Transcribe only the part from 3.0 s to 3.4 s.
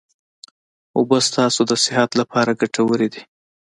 دي